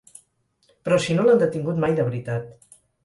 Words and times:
Però 0.87 0.97
si 1.03 1.17
no 1.19 1.25
l'han 1.27 1.43
detingut 1.43 1.83
mai 1.85 1.95
de 2.01 2.07
veritat. 2.09 2.49